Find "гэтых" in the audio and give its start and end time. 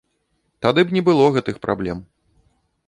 1.37-1.61